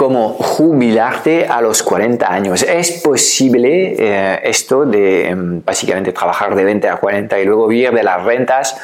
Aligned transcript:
como 0.00 0.30
jubilarte 0.30 1.44
a 1.44 1.60
los 1.60 1.82
40 1.82 2.32
años. 2.32 2.62
Es 2.62 3.02
posible 3.04 3.96
eh, 3.98 4.40
esto 4.44 4.86
de 4.86 5.28
em, 5.28 5.62
básicamente 5.62 6.10
trabajar 6.14 6.54
de 6.54 6.64
20 6.64 6.88
a 6.88 6.96
40 6.96 7.38
y 7.38 7.44
luego 7.44 7.66
vivir 7.66 7.92
de 7.92 8.02
las 8.02 8.24
rentas 8.24 8.76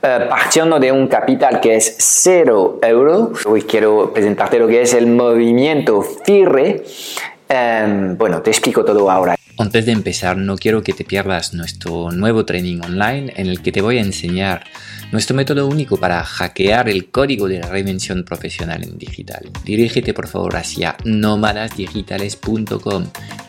eh, 0.00 0.26
partiendo 0.30 0.78
de 0.78 0.92
un 0.92 1.08
capital 1.08 1.60
que 1.60 1.74
es 1.74 1.96
0 1.98 2.78
euro. 2.82 3.32
Hoy 3.46 3.62
quiero 3.62 4.12
presentarte 4.12 4.60
lo 4.60 4.68
que 4.68 4.82
es 4.82 4.94
el 4.94 5.08
movimiento 5.08 6.02
FIRRE. 6.02 6.84
Em, 7.48 8.16
bueno, 8.16 8.40
te 8.40 8.50
explico 8.50 8.84
todo 8.84 9.10
ahora. 9.10 9.34
Antes 9.58 9.86
de 9.86 9.92
empezar, 9.92 10.36
no 10.36 10.56
quiero 10.56 10.84
que 10.84 10.92
te 10.92 11.04
pierdas 11.04 11.52
nuestro 11.52 12.12
nuevo 12.12 12.44
training 12.44 12.80
online 12.80 13.32
en 13.34 13.48
el 13.48 13.60
que 13.60 13.72
te 13.72 13.82
voy 13.82 13.98
a 13.98 14.02
enseñar 14.02 14.62
nuestro 15.14 15.34
método 15.36 15.68
único 15.68 15.96
para 15.96 16.24
hackear 16.24 16.88
el 16.88 17.12
código 17.12 17.46
de 17.46 17.60
la 17.60 17.68
reinvención 17.68 18.24
profesional 18.24 18.82
en 18.82 18.98
digital. 18.98 19.48
Dirígete 19.64 20.12
por 20.12 20.26
favor 20.26 20.56
hacia 20.56 20.96
nómadasdigitales.com 21.04 23.04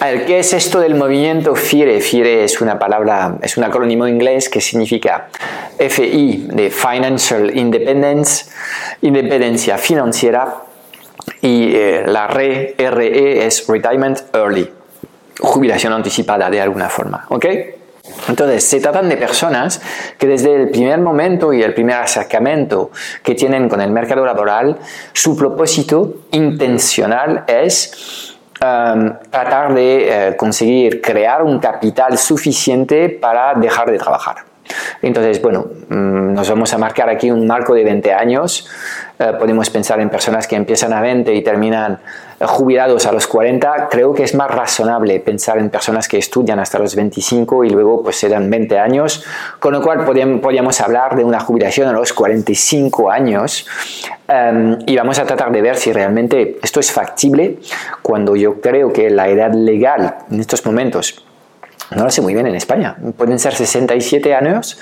¿Qué 0.00 0.38
es 0.38 0.52
esto 0.54 0.80
del 0.80 0.94
movimiento 0.94 1.54
FIRE? 1.54 2.00
FIRE 2.00 2.44
es 2.44 2.60
una 2.60 2.78
palabra, 2.78 3.36
es 3.42 3.56
un 3.58 3.64
acrónimo 3.64 4.08
inglés 4.08 4.48
que 4.48 4.60
significa 4.60 5.28
FI 5.78 6.48
de 6.52 6.70
Financial 6.70 7.56
Independence, 7.56 8.46
independencia 9.02 9.76
financiera, 9.76 10.62
y 11.42 11.74
eh, 11.74 12.04
la 12.06 12.26
RE, 12.26 12.74
RE 12.78 13.46
es 13.46 13.66
Retirement 13.66 14.20
Early, 14.34 14.70
jubilación 15.38 15.92
anticipada 15.92 16.48
de 16.48 16.60
alguna 16.60 16.88
forma, 16.88 17.26
¿ok? 17.28 17.46
Entonces, 18.28 18.64
se 18.64 18.80
tratan 18.80 19.08
de 19.08 19.16
personas 19.16 19.80
que 20.18 20.26
desde 20.26 20.54
el 20.54 20.70
primer 20.70 20.98
momento 21.00 21.52
y 21.52 21.62
el 21.62 21.74
primer 21.74 21.96
acercamiento 21.96 22.90
que 23.22 23.34
tienen 23.34 23.68
con 23.68 23.80
el 23.80 23.90
mercado 23.90 24.24
laboral, 24.24 24.78
su 25.12 25.36
propósito 25.36 26.14
intencional 26.32 27.44
es 27.46 28.29
tratar 28.60 29.74
de 29.74 30.28
eh, 30.28 30.36
conseguir 30.36 31.00
crear 31.00 31.42
un 31.42 31.58
capital 31.58 32.18
suficiente 32.18 33.08
para 33.08 33.54
dejar 33.54 33.90
de 33.90 33.98
trabajar. 33.98 34.49
Entonces, 35.02 35.40
bueno, 35.40 35.66
mm, 35.88 36.34
nos 36.34 36.48
vamos 36.48 36.72
a 36.72 36.78
marcar 36.78 37.08
aquí 37.08 37.30
un 37.30 37.46
marco 37.46 37.74
de 37.74 37.84
20 37.84 38.12
años. 38.12 38.68
Eh, 39.18 39.32
podemos 39.38 39.68
pensar 39.68 40.00
en 40.00 40.08
personas 40.08 40.46
que 40.46 40.56
empiezan 40.56 40.92
a 40.92 41.00
20 41.00 41.34
y 41.34 41.42
terminan 41.42 41.98
eh, 42.38 42.46
jubilados 42.46 43.04
a 43.06 43.12
los 43.12 43.26
40. 43.26 43.88
Creo 43.90 44.14
que 44.14 44.22
es 44.22 44.34
más 44.34 44.50
razonable 44.50 45.20
pensar 45.20 45.58
en 45.58 45.68
personas 45.68 46.08
que 46.08 46.16
estudian 46.16 46.58
hasta 46.58 46.78
los 46.78 46.96
25 46.96 47.64
y 47.64 47.70
luego 47.70 48.02
pues 48.02 48.16
se 48.16 48.28
dan 48.28 48.48
20 48.48 48.78
años, 48.78 49.22
con 49.58 49.74
lo 49.74 49.82
cual 49.82 50.04
podríamos 50.04 50.80
hablar 50.80 51.16
de 51.16 51.24
una 51.24 51.40
jubilación 51.40 51.88
a 51.88 51.92
los 51.92 52.12
45 52.14 53.10
años 53.10 53.66
em, 54.26 54.78
y 54.86 54.96
vamos 54.96 55.18
a 55.18 55.24
tratar 55.24 55.52
de 55.52 55.60
ver 55.60 55.76
si 55.76 55.92
realmente 55.92 56.58
esto 56.62 56.80
es 56.80 56.90
factible 56.90 57.58
cuando 58.02 58.36
yo 58.36 58.60
creo 58.60 58.92
que 58.92 59.10
la 59.10 59.28
edad 59.28 59.52
legal 59.52 60.16
en 60.30 60.40
estos 60.40 60.64
momentos 60.64 61.24
no 61.96 62.04
lo 62.04 62.10
sé 62.10 62.22
muy 62.22 62.34
bien 62.34 62.46
en 62.46 62.54
España. 62.54 62.96
Pueden 63.16 63.38
ser 63.38 63.54
67 63.54 64.34
años. 64.34 64.78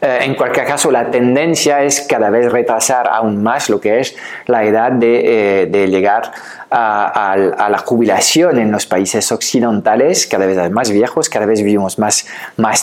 Eh, 0.00 0.20
en 0.22 0.34
cualquier 0.34 0.66
caso, 0.66 0.90
la 0.90 1.10
tendencia 1.10 1.82
es 1.82 2.00
cada 2.00 2.30
vez 2.30 2.50
retrasar 2.50 3.08
aún 3.08 3.42
más 3.42 3.68
lo 3.68 3.80
que 3.80 4.00
es 4.00 4.16
la 4.46 4.64
edad 4.64 4.92
de, 4.92 5.64
eh, 5.64 5.88
llegar 5.88 6.32
a, 6.70 7.68
la 7.70 7.78
jubilación 7.78 8.58
en 8.58 8.72
los 8.72 8.86
países 8.86 9.30
occidentales, 9.32 10.26
cada 10.26 10.46
vez 10.46 10.70
más 10.70 10.90
viejos, 10.90 11.28
cada 11.28 11.46
vez 11.46 11.62
vivimos 11.62 11.98
más, 11.98 12.26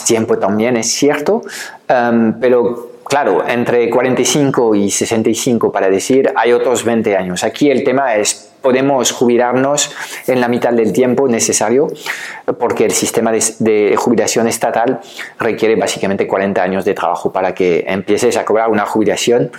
tiempo 0.06 0.38
también, 0.38 0.76
es 0.76 0.92
cierto. 0.92 1.42
Em, 1.88 2.32
pero 2.40 2.93
claro, 3.14 3.44
entre 3.46 3.88
45 3.88 4.74
y 4.74 4.90
65 4.90 5.70
para 5.70 5.88
decir, 5.88 6.32
hay 6.34 6.52
otros 6.52 6.84
20 6.84 7.16
años. 7.16 7.44
Aquí 7.44 7.70
el 7.70 7.84
tema 7.84 8.16
es 8.16 8.50
podemos 8.60 9.12
jubilarnos 9.12 9.94
en 10.26 10.40
la 10.40 10.48
mitad 10.48 10.72
del 10.72 10.92
tiempo 10.92 11.28
necesario 11.28 11.86
porque 12.58 12.84
el 12.84 12.90
sistema 12.90 13.30
de, 13.30 13.94
jubilación 13.96 14.48
estatal 14.48 14.98
requiere 15.38 15.76
básicamente 15.76 16.26
40 16.26 16.60
años 16.60 16.84
de 16.84 16.92
trabajo 16.92 17.30
para 17.30 17.54
que 17.54 17.84
empieces 17.86 18.36
a 18.36 18.44
cobrar 18.44 18.68
una 18.68 18.84
jubilación 18.84 19.52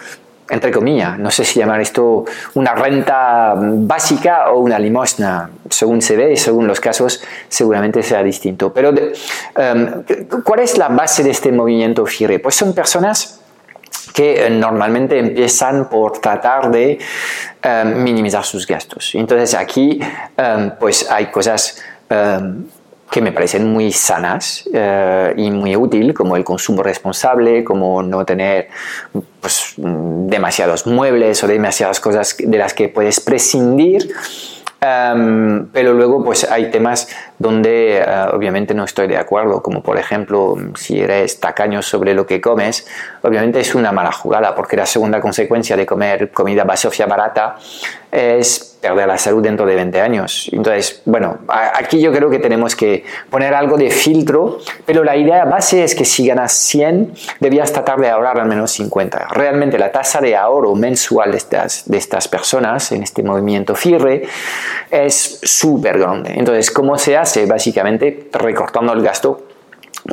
entre 0.49 0.69
comillas, 0.72 1.17
no 1.17 1.31
sé 1.31 1.45
si 1.45 1.57
llamar 1.57 1.79
esto 1.79 2.25
una 2.55 2.75
renta 2.75 3.53
básica 3.57 4.51
o 4.51 4.59
una 4.59 4.77
limosna, 4.77 5.49
según 5.69 6.01
se 6.01 6.17
ve 6.17 6.33
y 6.33 6.37
según 6.37 6.67
los 6.67 6.79
casos 6.79 7.23
seguramente 7.47 8.03
sea 8.03 8.22
distinto. 8.22 8.72
Pero, 8.72 8.93
em, 9.55 10.03
¿cuál 10.43 10.59
es 10.59 10.77
la 10.77 10.89
base 10.89 11.23
de 11.23 11.31
este 11.31 11.51
movimiento 11.51 12.05
FIRE? 12.05 12.37
Pues 12.37 12.53
son 12.53 12.73
personas 12.75 13.41
que 14.16 14.46
eh, 14.46 14.50
normalmente 14.50 15.20
empiezan 15.20 15.90
por 15.90 16.20
tratar 16.20 16.72
de 16.72 16.98
em, 17.62 18.03
minimizar 18.03 18.44
sus 18.44 18.66
gastos. 18.66 19.14
Entonces 19.14 19.53
aquí 19.53 20.00
em, 20.38 20.72
pues 20.80 21.12
hay 21.12 21.28
cosas 21.28 21.81
que 23.16 23.22
me 23.22 23.31
parecen 23.31 23.72
muy 23.72 23.92
sanas 23.92 24.68
eh, 24.74 25.34
y 25.38 25.50
muy 25.52 25.76
útil, 25.76 26.14
como 26.14 26.36
el 26.36 26.44
consumo 26.44 26.84
responsable, 26.84 27.64
como 27.64 28.03
no 28.03 28.26
tener 28.26 28.68
pues, 29.40 29.74
demasiados 29.78 30.86
muebles 30.86 31.44
o 31.44 31.47
demasiadas 31.47 32.00
cosas 32.00 32.36
de 32.38 32.58
las 32.58 32.74
que 32.74 32.90
puedes 32.90 33.20
prescindir 33.20 34.14
Pero 35.73 35.94
luego 35.94 36.23
pues 36.23 36.50
hay 36.50 36.72
temas 36.72 37.07
donde 37.38 37.97
eh, 37.97 38.06
obviamente 38.31 38.73
no 38.73 38.84
estoy 38.84 39.07
de 39.07 39.18
acuerdo, 39.18 39.62
como 39.62 39.81
por 39.81 39.97
ejemplo 39.97 40.56
si 40.75 41.00
eres 41.00 41.40
tacaño 41.40 41.81
sobre 41.81 42.13
lo 42.13 42.25
que 42.25 42.40
comes, 42.40 42.88
obviamente 43.22 43.59
es 43.59 43.75
una 43.75 43.91
mala 43.91 44.12
jugada 44.12 44.56
porque 44.56 44.78
la 44.78 44.85
segunda 44.85 45.19
consecuencia 45.19 45.75
de 45.75 45.85
comer 45.85 46.31
comida 46.31 46.63
basofia 46.63 47.06
barata 47.06 47.57
es 48.16 48.78
perder 48.80 49.08
la 49.08 49.18
salud 49.18 49.42
dentro 49.42 49.66
de 49.66 49.76
20 49.76 50.00
años. 50.00 50.50
Entonces, 50.52 51.02
bueno, 51.06 51.40
aquí 51.48 52.00
yo 52.00 52.14
creo 52.14 52.30
que 52.30 52.40
tenemos 52.40 52.76
que 52.76 53.03
poner 53.30 53.53
algo 53.53 53.78
de 53.78 53.90
filtro, 53.90 54.59
pero 54.86 55.03
la 55.03 55.18
idea 55.18 55.44
base 55.46 55.84
es 55.84 55.96
que 55.96 56.06
si 56.06 56.28
ganas 56.28 56.53
100, 56.53 57.14
debías 57.40 57.74
tratar 57.74 58.00
de 58.00 58.09
ahorrar 58.09 58.40
al 58.40 58.48
menos 58.48 58.72
50. 58.72 59.28
Realmente 59.31 59.78
la 59.78 59.92
tasa 59.92 60.22
de 60.22 60.36
ahorro 60.36 60.76
mensual 60.76 61.31
de 61.31 61.38
estas, 61.38 61.90
de 61.90 61.98
estas 61.98 62.28
personas 62.28 62.92
en 62.92 63.03
este 63.03 63.24
movimiento 63.24 63.76
FIRRE 63.76 64.28
es 64.92 65.40
súper 65.44 66.00
grande. 66.00 66.34
Entonces, 66.36 66.72
¿cómo 66.72 66.97
se 66.97 67.18
hace? 67.18 67.46
Básicamente 67.47 68.30
recortando 68.32 68.94
el 68.94 69.02
gasto 69.02 69.44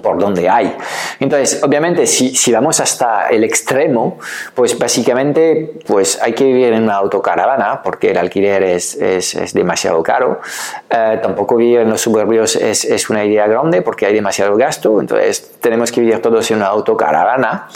por 0.01 0.19
donde 0.19 0.49
hay. 0.49 0.75
Entonces, 1.21 1.63
obviamente, 1.63 2.07
si, 2.07 2.53
vamos 2.53 2.81
hasta 2.81 3.29
el 3.29 3.45
extremo, 3.45 4.19
pues 4.55 4.79
básicamente 4.79 5.81
pues 5.87 6.21
hay 6.23 6.33
que 6.33 6.45
vivir 6.45 6.73
en 6.73 6.85
una 6.85 6.95
autocaravana 6.95 7.83
porque 7.83 8.11
el 8.11 8.19
alquiler 8.19 8.63
es, 8.63 8.95
es, 8.95 9.53
demasiado 9.53 10.03
caro. 10.03 10.41
Eh, 10.89 11.19
tampoco 11.23 11.57
vivir 11.57 11.81
en 11.81 11.91
los 11.91 12.01
suburbios 12.01 12.57
es, 12.57 12.85
es, 12.85 13.11
una 13.11 13.25
idea 13.25 13.47
grande 13.47 13.83
porque 13.83 14.07
hay 14.07 14.15
demasiado 14.15 14.57
gasto. 14.57 15.01
Entonces, 15.01 15.53
tenemos 15.61 15.93
que 15.93 16.01
vivir 16.01 16.23
todos 16.23 16.51
en 16.51 16.59
una 16.59 16.67
autocaravana. 16.67 17.69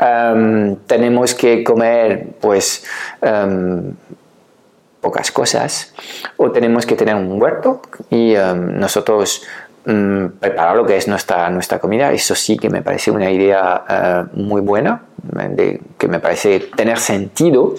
Um, 0.00 0.76
tenemos 0.86 1.34
que 1.34 1.62
comer, 1.62 2.26
pues... 2.40 2.84
Um, 3.20 3.94
pocas 5.00 5.32
cosas 5.32 5.94
o 6.36 6.50
tenemos 6.50 6.84
que 6.84 6.94
tener 6.94 7.14
un 7.14 7.40
huerto 7.40 7.80
y 8.10 8.36
um, 8.36 8.78
nosotros 8.78 9.42
Mm, 9.84 10.38
preparar 10.38 10.76
lo 10.76 10.84
que 10.84 10.96
es 10.96 11.08
nuestra, 11.08 11.48
nuestra 11.48 11.78
comida. 11.78 12.12
Eso 12.12 12.34
sí 12.34 12.58
que 12.58 12.68
me 12.68 12.82
parece 12.82 13.10
una 13.10 13.30
idea 13.30 13.84
eh, 13.88 14.24
muy 14.34 14.60
buena, 14.60 15.02
de, 15.22 15.80
que 15.96 16.06
me 16.06 16.20
parece 16.20 16.60
tener 16.76 16.98
sentido. 16.98 17.74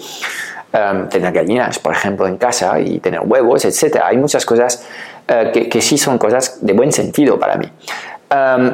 Em, 0.72 1.08
tener 1.08 1.32
gallinas, 1.32 1.78
por 1.78 1.92
ejemplo, 1.92 2.26
en 2.26 2.38
casa 2.38 2.80
y 2.80 2.98
tener 2.98 3.20
huevos, 3.20 3.64
etc. 3.66 4.00
Hay 4.04 4.16
muchas 4.16 4.46
cosas 4.46 4.86
eh, 5.28 5.50
que, 5.52 5.68
que, 5.68 5.82
sí 5.82 5.98
son 5.98 6.16
cosas 6.16 6.58
de 6.62 6.72
buen 6.72 6.90
sentido 6.92 7.38
para 7.38 7.56
mí. 7.56 7.70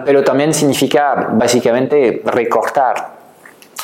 Pero 0.04 0.22
también 0.22 0.54
significa 0.54 1.30
básicamente 1.32 2.22
recortar 2.24 3.18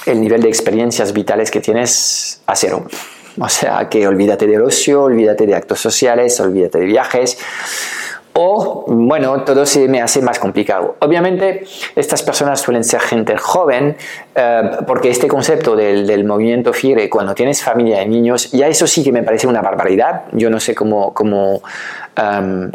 el 0.06 0.20
nivel 0.20 0.40
de 0.40 0.48
experiencias 0.48 1.12
vitales 1.12 1.50
que 1.50 1.60
tienes 1.60 2.40
a 2.46 2.54
cero. 2.54 2.86
O 3.40 3.48
sea, 3.48 3.88
que 3.88 4.06
olvídate 4.06 4.46
del 4.46 4.62
ocio, 4.62 5.02
olvídate 5.02 5.44
de 5.44 5.56
actos 5.56 5.80
sociales, 5.80 6.38
olvídate 6.38 6.78
de 6.78 6.86
viajes 6.86 7.36
o, 8.36 8.84
bueno, 8.88 9.42
todo 9.44 9.64
se 9.64 9.86
me 9.88 10.02
hace 10.02 10.20
más 10.20 10.40
complicado. 10.40 10.96
Obviamente, 10.98 11.64
estas 11.94 12.22
personas 12.22 12.60
suelen 12.60 12.82
ser 12.82 13.00
gente 13.00 13.36
joven, 13.36 13.96
eh, 14.34 14.70
porque 14.86 15.08
este 15.10 15.28
concepto 15.28 15.76
del, 15.76 16.04
del, 16.04 16.24
movimiento 16.24 16.72
FIRE, 16.72 17.08
cuando 17.08 17.32
tienes 17.32 17.62
familia 17.62 18.00
de 18.00 18.06
niños, 18.06 18.50
ya 18.50 18.66
eso 18.66 18.88
sí 18.88 19.04
que 19.04 19.12
me 19.12 19.22
parece 19.22 19.46
una 19.46 19.62
barbaridad. 19.62 20.24
Yo 20.32 20.50
no 20.50 20.58
sé 20.58 20.74
cómo, 20.74 21.14
cómo 21.14 21.62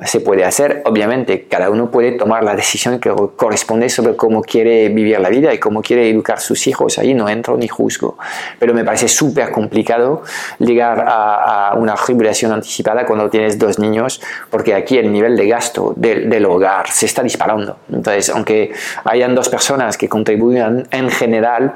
se 0.05 0.19
puede 0.19 0.43
hacer. 0.43 0.81
Obviamente, 0.85 1.47
cada 1.49 1.69
uno 1.69 1.89
puede 1.89 2.11
tomar 2.13 2.43
la 2.43 2.55
decisión 2.55 2.99
que 2.99 3.13
corresponde 3.35 3.89
sobre 3.89 4.15
cómo 4.15 4.41
quiere 4.41 4.89
vivir 4.89 5.19
la 5.19 5.29
vida 5.29 5.53
y 5.53 5.59
cómo 5.59 5.81
quiere 5.81 6.09
educar 6.09 6.39
sus 6.39 6.67
hijos. 6.67 6.97
Ahí 6.99 7.13
no 7.13 7.29
entro 7.29 7.55
ni 7.55 7.67
juzgo. 7.67 8.17
Pero 8.59 8.73
me 8.73 8.83
parece 8.83 9.07
súper 9.07 9.51
complicado 9.51 10.23
llegar 10.59 11.05
a, 11.07 11.73
una 11.77 11.95
jubilación 11.95 12.51
anticipada 12.51 13.05
cuando 13.05 13.29
tienes 13.29 13.57
dos 13.57 13.79
niños, 13.79 14.21
porque 14.49 14.73
aquí 14.73 14.97
el 14.97 15.11
nivel 15.11 15.37
de 15.37 15.47
gasto 15.49 15.93
del, 15.95 16.29
del 16.29 16.45
hogar 16.45 16.89
se 16.89 17.05
está 17.05 17.21
disparando. 17.21 17.77
Entonces, 17.91 18.29
aunque 18.29 18.71
hayan 19.03 19.35
dos 19.35 19.49
personas 19.49 19.97
que 19.97 20.07
contribuyan 20.07 20.87
en 20.91 21.09
general, 21.09 21.75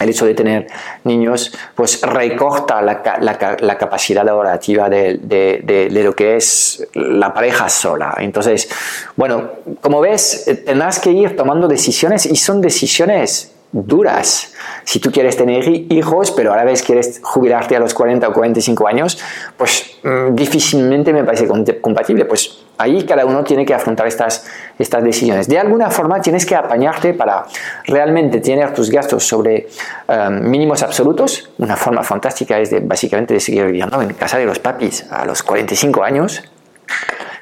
el 0.00 0.10
hecho 0.10 0.26
de 0.26 0.34
tener 0.34 0.66
niños 1.04 1.52
pues 1.74 2.00
recorta 2.02 2.80
la, 2.82 3.02
la, 3.20 3.78
capacidad 3.78 4.24
laborativa 4.24 4.88
de, 4.88 5.18
de, 5.20 5.60
de, 5.90 6.02
lo 6.02 6.14
que 6.14 6.36
es 6.36 6.86
la 6.94 7.34
pareja 7.34 7.68
sola. 7.68 8.14
Entonces, 8.18 8.68
bueno, 9.16 9.50
como 9.80 10.00
ves, 10.00 10.46
eh, 10.46 10.54
tendrás 10.56 11.00
que 11.00 11.10
ir 11.10 11.36
tomando 11.36 11.66
decisiones 11.66 12.26
y 12.26 12.36
son 12.36 12.60
decisiones 12.60 13.52
duras. 13.72 14.54
Si 14.84 14.98
tú 15.00 15.10
quieres 15.12 15.36
tener 15.36 15.68
hijos, 15.68 16.30
pero 16.30 16.52
a 16.52 16.56
la 16.56 16.64
vez 16.64 16.82
quieres 16.82 17.20
jubilarte 17.22 17.76
a 17.76 17.80
los 17.80 17.92
40 17.92 18.28
o 18.28 18.32
45 18.32 18.88
años, 18.88 19.18
pues 19.56 19.98
mm, 20.02 20.34
difícilmente 20.34 21.12
me 21.12 21.24
parece 21.24 21.46
compatible. 21.80 22.24
Pues 22.24 22.64
ahí 22.78 23.04
cada 23.04 23.26
uno 23.26 23.44
tiene 23.44 23.66
que 23.66 23.74
afrontar 23.74 24.06
estas, 24.06 24.46
estas 24.78 25.04
decisiones. 25.04 25.48
De 25.48 25.58
alguna 25.58 25.90
forma 25.90 26.20
tienes 26.20 26.46
que 26.46 26.54
apañarte 26.54 27.12
para 27.12 27.44
realmente 27.86 28.40
tener 28.40 28.72
tus 28.72 28.90
gastos 28.90 29.26
sobre 29.26 29.68
em, 30.08 30.40
mínimos 30.48 30.82
absolutos. 30.82 31.50
Una 31.58 31.76
forma 31.76 32.02
fantástica 32.02 32.58
es 32.58 32.70
de, 32.70 32.80
básicamente 32.80 33.38
seguir 33.40 33.66
viviendo 33.66 34.00
en 34.00 34.14
casa 34.14 34.38
de 34.38 34.46
los 34.46 34.58
papis 34.58 35.06
a 35.10 35.24
los 35.24 35.42
45 35.42 36.02
años 36.02 36.42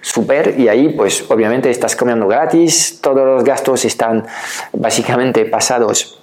super 0.07 0.55
y 0.57 0.69
ahí 0.69 0.91
pues 0.91 1.25
obviamente 1.31 1.69
estás 1.69 1.97
comiendo 1.97 2.29
gratis, 2.29 3.01
todos 3.03 3.27
los 3.27 3.43
gastos 3.43 3.85
están 3.85 4.25
básicamente 4.73 5.45
pasados 5.47 6.16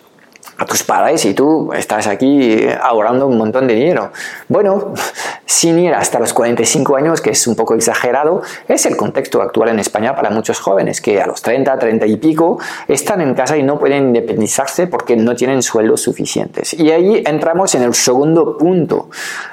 a 0.58 0.66
tus 0.66 0.84
padres 0.84 1.26
y 1.26 1.34
tú 1.34 1.72
estás 1.74 2.08
aquí 2.08 2.66
ahorrando 2.82 3.28
un 3.28 3.38
montón 3.38 3.68
de 3.68 3.76
dinero. 3.76 4.12
Bueno, 4.48 4.94
sin 5.46 5.80
ir 5.80 5.94
hasta 5.94 6.20
los 6.20 6.34
45 6.34 6.96
años, 6.96 7.22
que 7.22 7.32
es 7.32 7.48
un 7.48 7.56
poco 7.56 7.76
exagerado, 7.76 8.42
es 8.68 8.86
el 8.86 8.96
contexto 8.96 9.42
actual 9.42 9.70
en 9.70 9.80
España 9.80 10.16
para 10.16 10.30
muchos 10.30 10.60
jóvenes 10.60 11.02
que 11.02 11.22
a 11.22 11.28
los 11.28 11.42
30, 11.42 11.78
30 11.80 12.06
y 12.06 12.18
pico 12.18 12.60
están 12.88 13.22
en 13.22 13.34
casa 13.34 13.58
y 13.58 13.64
no 13.64 13.80
pueden 13.80 14.08
independizarse 14.08 14.88
porque 14.88 15.16
no 15.16 15.36
tienen 15.36 15.62
sueldos 15.62 16.02
suficientes. 16.02 16.74
Y 16.74 16.92
ahí 16.92 17.24
entramos 17.26 17.76
en 17.76 17.84
el 17.84 17.94
segundo 17.94 18.58
punto 18.58 19.10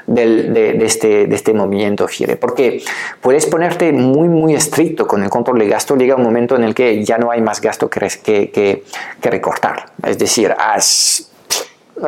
de, 0.06 0.76
este, 0.84 1.26
de 1.26 1.34
este 1.34 1.54
movimiento 1.54 2.08
FIRE, 2.08 2.36
porque 2.36 2.82
puedes 3.20 3.46
ponerte 3.46 3.92
muy, 3.92 4.28
muy 4.28 4.54
estricto 4.54 5.06
con 5.06 5.22
el 5.22 5.30
control 5.30 5.58
de 5.60 5.68
gasto, 5.68 5.96
llega 5.96 6.16
un 6.16 6.22
momento 6.22 6.56
en 6.56 6.64
el 6.64 6.74
que 6.74 7.04
ya 7.04 7.18
no 7.18 7.30
hay 7.30 7.40
más 7.40 7.60
gasto 7.60 7.88
que, 7.88 8.00
que, 8.22 8.84
que 9.20 9.30
recortar. 9.30 9.92
Es 10.02 10.18
decir, 10.18 10.54
has 10.58 10.89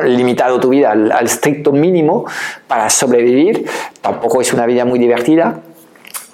limitado 0.01 0.59
tu 0.59 0.69
vida 0.69 0.91
al, 0.91 1.25
estricto 1.25 1.71
mínimo 1.71 2.25
para 2.67 2.89
sobrevivir. 2.89 3.65
Tampoco 4.01 4.41
es 4.41 4.53
una 4.53 4.65
vida 4.65 4.85
muy 4.85 4.99
divertida, 4.99 5.59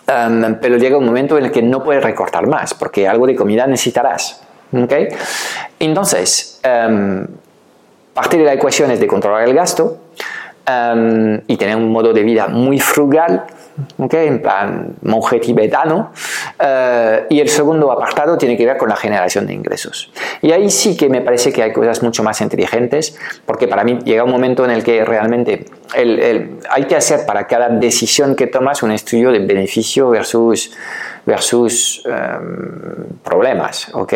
um, 0.07 0.55
pero 0.61 0.77
llega 0.77 0.97
un 0.97 1.05
momento 1.05 1.37
en 1.37 1.45
el 1.45 1.51
que 1.51 1.61
no 1.61 1.83
puedes 1.83 2.03
recortar 2.03 2.47
más, 2.47 2.73
porque 2.73 3.07
algo 3.07 3.27
de 3.27 3.35
comida 3.35 3.67
necesitarás. 3.67 4.41
¿okay? 4.71 5.09
Entonces, 5.79 6.61
um, 6.63 7.25
parte 8.13 8.37
de 8.37 8.43
la 8.43 8.53
ecuación 8.53 8.91
es 8.91 8.99
de 8.99 9.07
controlar 9.07 9.47
el 9.47 9.53
gasto 9.53 9.97
um, 10.69 11.39
y 11.47 11.57
tener 11.57 11.75
un 11.75 11.91
modo 11.91 12.13
de 12.13 12.23
vida 12.23 12.47
muy 12.47 12.79
frugal 12.79 13.45
en 13.97 14.41
plan 14.41 14.95
monje 15.01 15.39
tibetano. 15.39 16.11
Eh, 16.59 17.25
y 17.29 17.39
el 17.39 17.49
segundo 17.49 17.91
apartado 17.91 18.37
tiene 18.37 18.57
que 18.57 18.65
ver 18.65 18.77
con 18.77 18.89
la 18.89 18.95
generación 18.95 19.47
de 19.47 19.53
ingresos. 19.53 20.11
Y 20.41 20.51
ahí 20.51 20.69
sí 20.69 20.97
que 20.97 21.09
me 21.09 21.21
parece 21.21 21.51
que 21.51 21.63
hay 21.63 21.73
cosas 21.73 22.03
mucho 22.03 22.23
más 22.23 22.41
inteligentes, 22.41 23.17
porque 23.45 23.67
para 23.67 23.83
mí 23.83 23.99
llega 24.03 24.23
un 24.23 24.31
momento 24.31 24.65
en 24.65 24.71
el 24.71 24.83
que 24.83 25.05
realmente 25.05 25.65
hay 25.95 26.83
que 26.87 26.95
hacer 26.95 27.25
para 27.25 27.47
cada 27.47 27.69
decisión 27.69 28.35
que 28.35 28.47
tomas 28.47 28.83
un 28.83 28.91
estudio 28.91 29.31
de 29.31 29.39
beneficio 29.39 30.09
versus 30.09 30.71
versus 31.25 32.01
em, 32.05 33.19
problemas, 33.23 33.93
¿ok? 33.93 34.13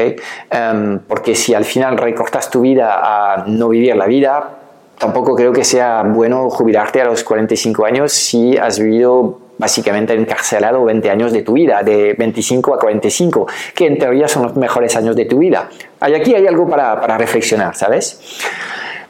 Em, 0.50 1.00
porque 1.00 1.36
si 1.36 1.54
al 1.54 1.64
final 1.64 1.98
recortas 1.98 2.50
tu 2.50 2.62
vida 2.62 3.02
a 3.04 3.44
no 3.46 3.70
vivir 3.70 3.96
la 3.96 4.08
vida, 4.08 4.63
tampoco 5.04 5.36
creo 5.36 5.52
que 5.52 5.66
sea 5.66 6.02
bueno 6.04 6.50
jubilarte 6.50 7.02
a 7.02 7.06
los 7.06 7.26
45 7.26 7.86
años 7.86 8.14
si 8.14 8.58
has 8.58 8.80
vivido 8.80 9.38
básicamente 9.58 10.14
encarcelado 10.14 10.86
20 10.86 11.10
años 11.10 11.34
de 11.34 11.42
tu 11.42 11.54
vida, 11.54 11.84
de 11.84 12.16
25 12.18 12.74
a 12.74 12.80
45, 12.80 13.46
que 13.76 13.88
en 13.88 13.98
teoría 13.98 14.30
son 14.30 14.44
los 14.44 14.56
mejores 14.56 14.96
años 14.96 15.18
de 15.18 15.26
tu 15.26 15.40
vida. 15.40 15.70
Y 16.08 16.14
aquí 16.14 16.34
hay 16.34 16.48
algo 16.48 16.70
para, 16.70 17.02
para 17.02 17.18
reflexionar, 17.18 17.76
¿sabes? 17.76 18.40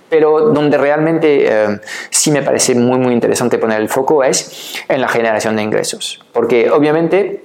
Pero 0.09 0.49
donde 0.49 0.79
realmente 0.79 1.45
eh, 1.47 1.79
sí 2.09 2.31
me 2.31 2.41
parece 2.41 2.73
muy, 2.73 2.97
muy 2.97 3.13
interesante 3.13 3.59
poner 3.59 3.79
el 3.79 3.87
foco 3.87 4.23
es 4.23 4.83
en 4.89 4.99
la 4.99 5.07
generación 5.07 5.55
de 5.55 5.61
ingresos. 5.61 6.25
Porque 6.33 6.71
obviamente 6.71 7.42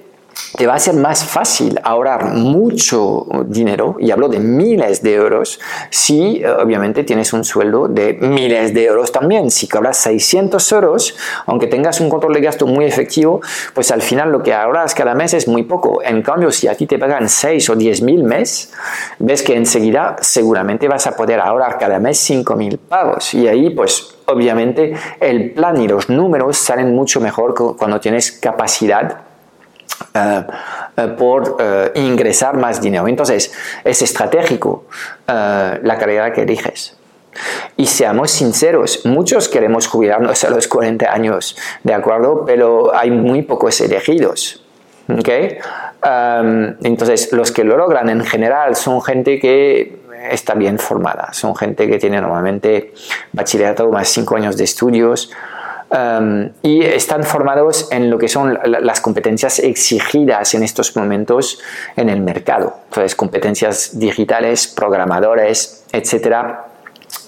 te 0.57 0.67
va 0.67 0.75
a 0.75 0.79
ser 0.79 0.95
más 0.95 1.23
fácil 1.23 1.79
ahorrar 1.83 2.33
mucho 2.33 3.25
dinero, 3.45 3.95
y 3.99 4.11
hablo 4.11 4.29
de 4.29 4.39
miles 4.39 5.01
de 5.01 5.13
euros, 5.13 5.59
si 5.89 6.41
eh, 6.43 6.49
obviamente 6.49 7.03
tienes 7.03 7.33
un 7.33 7.43
sueldo 7.43 7.87
de 7.87 8.13
miles 8.13 8.73
de 8.73 8.85
euros 8.85 9.11
también. 9.11 9.51
Si 9.51 9.67
cobras 9.67 9.97
600 9.97 10.71
euros, 10.71 11.15
aunque 11.45 11.67
tengas 11.67 11.99
un 11.99 12.09
control 12.09 12.33
de 12.33 12.41
gasto 12.41 12.65
muy 12.67 12.85
efectivo, 12.85 13.41
pues 13.73 13.91
al 13.91 14.01
final 14.01 14.31
lo 14.31 14.43
que 14.43 14.53
ahorras 14.53 14.93
cada 14.95 15.15
mes 15.15 15.33
es 15.33 15.47
muy 15.47 15.63
poco. 15.63 16.01
En 16.03 16.21
cambio, 16.21 16.51
si 16.51 16.67
a 16.67 16.75
ti 16.75 16.87
te 16.87 16.97
pagan 16.97 17.29
6 17.29 17.69
o 17.69 17.75
10 17.75 18.01
mil 18.01 18.23
mes, 18.23 18.71
ves 19.19 19.43
que 19.43 19.55
enseguida 19.55 20.17
seguramente 20.21 20.87
vas 20.87 21.07
a 21.07 21.15
poder 21.15 21.39
ahorrar 21.39 21.77
cada 21.77 21.99
mes 21.99 22.17
5 22.17 22.55
mil 22.55 22.77
pagos. 22.77 23.33
Y 23.33 23.47
ahí 23.47 23.69
pues 23.69 24.15
obviamente 24.25 24.93
el 25.19 25.51
plan 25.51 25.81
y 25.81 25.87
los 25.87 26.09
números 26.09 26.57
salen 26.57 26.93
mucho 26.93 27.19
mejor 27.19 27.53
cuando 27.77 27.99
tienes 27.99 28.31
capacidad 28.31 29.28
eh, 30.13 30.43
por 31.17 31.57
eh, 31.59 31.91
ingresar 31.95 32.57
más 32.57 32.81
dinero. 32.81 33.07
Entonces, 33.07 33.53
es 33.83 34.01
estratégico 34.01 34.85
la 35.27 35.97
carrera 35.99 36.33
que 36.33 36.41
eliges. 36.41 36.95
Y 37.77 37.85
seamos 37.85 38.31
sinceros, 38.31 39.05
muchos 39.05 39.47
queremos 39.47 39.87
jubilarnos 39.87 40.43
a 40.43 40.49
los 40.49 40.67
40 40.67 41.13
años, 41.13 41.55
¿de 41.83 41.93
acuerdo? 41.93 42.43
Pero 42.45 42.95
hay 42.95 43.11
muy 43.11 43.43
pocos 43.43 43.79
elegidos. 43.81 44.65
¿okay? 45.07 45.57
entonces, 46.83 47.31
los 47.31 47.51
que 47.51 47.63
lo 47.63 47.77
logran 47.77 48.09
en 48.09 48.25
general 48.25 48.75
son 48.75 49.01
gente 49.01 49.39
que 49.39 49.99
está 50.29 50.53
bien 50.55 50.79
formada, 50.79 51.33
son 51.33 51.55
gente 51.55 51.87
que 51.87 51.97
tiene 51.97 52.19
normalmente 52.19 52.93
bachillerato 53.31 53.89
más 53.89 54.07
5 54.09 54.35
años 54.35 54.57
de 54.57 54.63
estudios, 54.63 55.31
Y 56.61 56.83
están 56.83 57.23
formados 57.23 57.91
en 57.91 58.11
lo 58.11 58.19
que 58.19 58.27
son 58.27 58.59
las 58.63 59.01
competencias 59.01 59.57
exigidas 59.59 60.53
en 60.53 60.61
estos 60.61 60.95
momentos 60.95 61.59
en 61.95 62.09
el 62.09 62.21
mercado. 62.21 62.75
Entonces, 62.89 63.15
competencias 63.15 63.97
digitales, 63.97 64.67
programadores, 64.67 65.85
etcétera, 65.91 66.69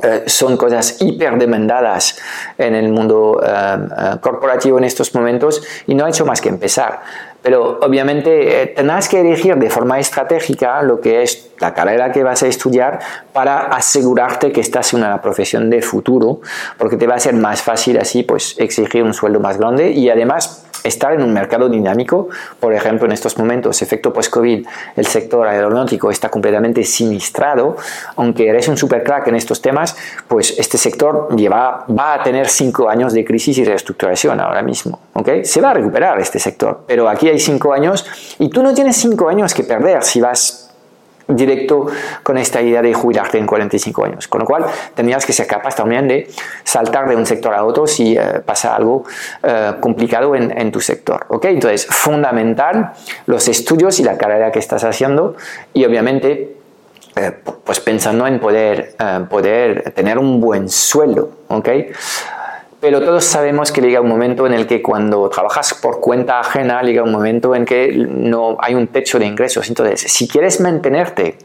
eh, 0.04 0.24
son 0.28 0.58
cosas 0.58 1.02
hiper 1.02 1.38
demandadas 1.38 2.18
en 2.58 2.76
el 2.76 2.90
mundo 2.90 3.42
uh, 3.42 4.20
corporativo 4.20 4.78
en 4.78 4.84
estos 4.84 5.14
momentos 5.14 5.62
y 5.88 5.96
no 5.96 6.06
ha 6.06 6.10
hecho 6.10 6.26
más 6.26 6.40
que 6.40 6.50
empezar. 6.50 7.02
Pero 7.42 7.80
obviamente 7.82 8.64
eh, 8.64 8.76
que 9.10 9.22
elegir 9.22 9.56
de 9.56 9.70
forma 9.70 10.00
estratégica 10.00 10.82
lo 10.84 11.02
que 11.02 11.24
es 11.24 11.52
la 11.60 11.74
carrera 11.74 12.12
que 12.12 12.24
vas 12.24 12.44
a 12.44 12.48
estudiar 12.48 13.00
para 13.34 13.68
asegurarte 13.68 14.52
que 14.52 14.62
estás 14.62 14.94
en 14.94 15.00
una 15.00 15.22
profesión 15.22 15.70
de 15.70 15.82
futuro, 15.82 16.42
porque 16.78 16.98
te 16.98 17.08
va 17.08 17.16
a 17.16 17.20
ser 17.20 17.34
más 17.34 17.62
fácil 17.62 17.98
así 17.98 18.24
pues 18.24 18.56
exigir 18.60 19.04
un 19.04 19.14
sueldo 19.14 19.40
más 19.40 19.58
grande 19.58 19.92
y 19.92 20.10
además 20.10 20.66
estar 20.84 21.14
en 21.14 21.24
un 21.24 21.34
mercado 21.34 21.70
dinámico, 21.70 22.30
por 22.60 22.74
ejemplo, 22.74 23.06
en 23.06 23.12
estos 23.12 23.38
momentos, 23.38 23.82
efecto 23.82 24.14
post-COVID, 24.14 24.66
el 24.96 25.06
sector 25.06 25.48
aeronáutico 25.48 26.10
está 26.12 26.30
completamente 26.30 26.84
sinistrado, 26.84 27.78
aunque 28.16 28.48
eres 28.48 28.68
un 28.68 28.78
super 28.78 29.04
crack 29.04 29.28
en 29.28 29.36
estos 29.36 29.62
temas, 29.62 29.96
pues 30.28 30.58
este 30.58 30.78
sector 30.78 31.36
lleva, 31.36 31.86
va 31.88 32.16
a 32.16 32.24
tener 32.24 32.48
cinco 32.48 32.90
años 32.90 33.14
de 33.14 33.24
crisis 33.26 33.58
y 33.58 33.66
reestructuración 33.66 34.40
ahora 34.40 34.62
mismo, 34.62 35.00
¿ok? 35.14 35.44
Se 35.44 35.62
va 35.62 35.72
a 35.72 35.74
recuperar 35.74 36.20
este 36.20 36.40
sector, 36.40 36.84
pero 36.88 37.08
aquí 37.08 37.28
hay 37.28 37.40
cinco 37.40 37.74
años 37.74 38.06
y 38.40 38.50
tú 38.50 38.64
no 38.64 38.74
tienes 38.74 38.98
cinco 38.98 39.30
años 39.30 39.54
que 39.54 39.64
perder 39.64 40.04
si 40.04 40.22
vas 40.22 40.71
directo 41.36 41.88
con 42.24 42.38
esta 42.38 42.62
idea 42.62 42.82
de 42.82 42.94
jubilarte 42.94 43.38
en 43.38 43.46
45 43.46 44.06
años. 44.06 44.28
Con 44.28 44.40
lo 44.40 44.46
cual, 44.46 44.66
tendrías 44.96 45.26
que 45.26 45.34
ser 45.34 45.48
capaz 45.48 45.76
también 45.76 46.08
de 46.08 46.30
saltar 46.64 47.10
de 47.10 47.16
un 47.16 47.26
sector 47.26 47.54
a 47.54 47.64
otro 47.64 47.88
si 47.88 48.16
eh, 48.16 48.42
pasa 48.46 48.76
algo 48.76 49.04
eh, 49.44 49.74
complicado 49.80 50.36
en, 50.36 50.72
tu 50.72 50.80
sector. 50.80 51.26
¿ok? 51.30 51.46
Entonces, 51.46 51.86
fundamental 51.86 52.92
los 53.26 53.48
estudios 53.48 54.00
y 54.00 54.04
la 54.04 54.18
carrera 54.18 54.52
que 54.52 54.60
estás 54.60 54.84
haciendo 54.84 55.36
y 55.74 55.84
obviamente 55.86 56.56
eh, 57.16 57.32
pues 57.64 57.80
pensando 57.82 58.26
en 58.26 58.40
poder, 58.40 58.96
poder 59.30 59.92
tener 59.92 60.18
un 60.18 60.40
buen 60.40 60.70
sueldo. 60.70 61.32
¿ok? 61.50 61.70
Pero 62.82 63.00
todos 63.00 63.24
sabemos 63.24 63.72
que 63.72 63.80
llega 63.80 64.02
un 64.02 64.10
momento 64.10 64.48
en 64.48 64.54
el 64.54 64.66
que 64.66 64.82
cuando 64.82 65.30
trabajas 65.30 65.76
por 65.76 66.00
cuenta 66.00 66.40
ajena, 66.40 66.82
llega 66.82 67.04
un 67.04 67.12
momento 67.12 67.54
en 67.54 67.64
que 67.64 67.94
no 67.94 68.58
hay 68.60 68.74
un 68.74 68.88
techo 68.88 69.20
de 69.20 69.28
ingresos. 69.28 69.70
Entonces, 69.70 70.12
si 70.12 70.28
quieres 70.28 70.60
mantenerte 70.60 71.38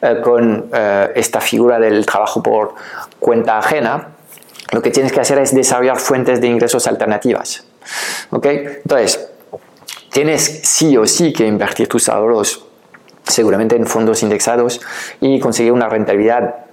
eh, 0.00 0.20
con 0.22 0.70
eh, 0.72 1.10
esta 1.16 1.40
figura 1.40 1.80
del 1.80 2.06
trabajo 2.06 2.40
por 2.40 2.74
cuenta 3.18 3.58
ajena, 3.58 4.10
lo 4.70 4.80
que 4.80 4.92
tienes 4.92 5.10
que 5.10 5.18
hacer 5.18 5.38
es 5.38 5.52
desarrollar 5.52 5.98
fuentes 5.98 6.40
de 6.40 6.46
ingresos 6.46 6.86
alternativas. 6.86 7.64
¿Ok? 8.30 8.46
Entonces, 8.46 9.28
tienes 10.12 10.60
sí 10.62 10.96
o 10.96 11.04
sí 11.04 11.32
que 11.32 11.48
invertir 11.48 11.88
tus 11.88 12.08
ahorros 12.08 12.64
seguramente 13.24 13.74
en 13.74 13.86
fondos 13.86 14.22
indexados 14.22 14.80
y 15.20 15.40
conseguir 15.40 15.72
una 15.72 15.88
rentabilidad 15.88 16.69